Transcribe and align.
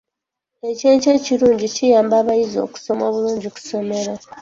Ekyenkya 0.69 1.09
ekirungi 1.17 1.65
kiyamba 1.75 2.15
abayizi 2.21 2.57
okusoma 2.65 3.03
obulungi 3.09 3.47
ku 3.53 3.59
ssomero. 3.61 4.13